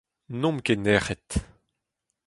N'omp 0.39 0.59
ket 0.65 0.79
nec'het. 0.83 1.29